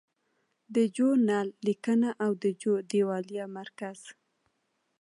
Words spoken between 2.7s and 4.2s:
دیوالیه مرکز